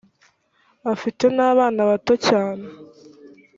afite 0.93 1.23
n 1.35 1.37
abana 1.51 1.81
bato 1.89 2.13
cyane 2.27 2.65